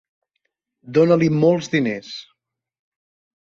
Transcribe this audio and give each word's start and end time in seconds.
Dona-li 0.97 1.27
molts 1.43 1.69
diners. 1.75 2.11